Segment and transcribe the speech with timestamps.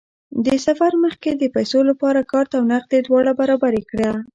[0.45, 4.11] د سفر مخکې د پیسو لپاره کارت او نغدې دواړه برابرې کړه.